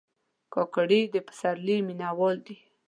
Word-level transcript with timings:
کاکړي 0.53 1.01
د 1.13 1.15
پسرلي 1.27 1.77
مینهوال 1.87 2.37
دي. 2.45 2.57